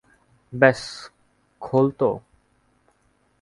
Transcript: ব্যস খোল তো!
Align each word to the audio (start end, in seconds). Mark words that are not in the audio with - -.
ব্যস 0.53 0.81
খোল 1.61 1.85
তো! 1.99 2.09